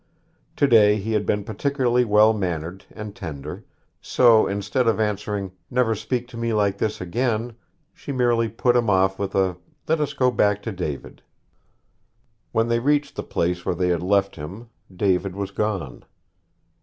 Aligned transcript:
To 0.55 0.65
day 0.65 0.97
he 0.97 1.11
had 1.13 1.27
been 1.27 1.43
particularly 1.43 2.05
well 2.05 2.33
mannered 2.33 2.85
and 2.89 3.15
tender; 3.15 3.65
so, 4.01 4.47
instead 4.47 4.87
of 4.87 4.99
answering, 4.99 5.51
'Never 5.69 5.93
speak 5.93 6.27
to 6.29 6.37
me 6.37 6.53
like 6.55 6.79
this 6.79 6.99
again,' 6.99 7.53
she 7.93 8.11
merely 8.11 8.49
put 8.49 8.75
him 8.75 8.89
off 8.89 9.19
with 9.19 9.35
a 9.35 9.57
'Let 9.87 9.99
us 9.99 10.13
go 10.13 10.31
back 10.31 10.63
to 10.63 10.71
David.' 10.71 11.21
When 12.51 12.67
they 12.67 12.79
reached 12.79 13.15
the 13.15 13.21
place 13.21 13.63
where 13.63 13.75
they 13.75 13.89
had 13.89 14.01
left 14.01 14.37
him 14.37 14.69
David 14.91 15.35
was 15.35 15.51
gone. 15.51 16.03